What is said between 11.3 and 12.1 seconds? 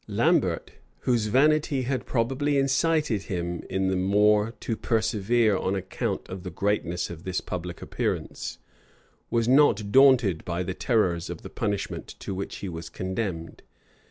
the punishment